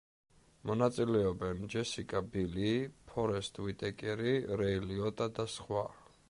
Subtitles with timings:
[0.69, 2.71] მონაწილეობენ: ჯესიკა ბილი,
[3.13, 5.87] ფორესტ უიტეკერი, რეი ლიოტა და სხვა.